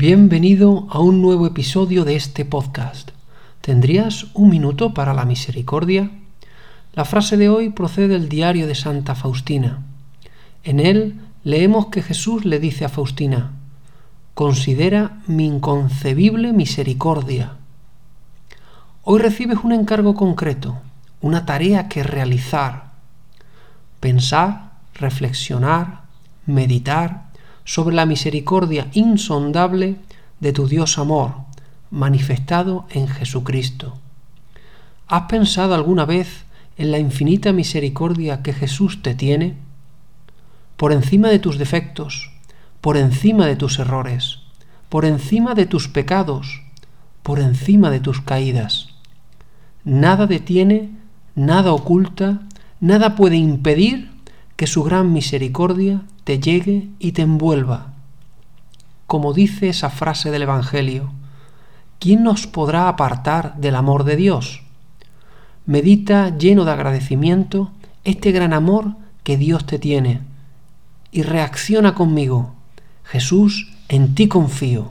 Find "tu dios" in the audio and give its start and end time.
30.52-30.98